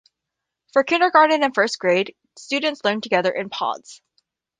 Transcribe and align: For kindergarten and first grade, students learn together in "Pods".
For 0.73 0.83
kindergarten 0.83 1.43
and 1.43 1.53
first 1.53 1.77
grade, 1.77 2.15
students 2.35 2.83
learn 2.83 3.01
together 3.01 3.29
in 3.29 3.49
"Pods". 3.49 4.01